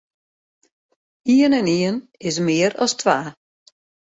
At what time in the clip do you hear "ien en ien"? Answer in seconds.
1.35-1.95